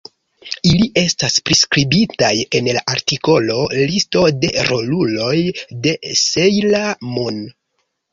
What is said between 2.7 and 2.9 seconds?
la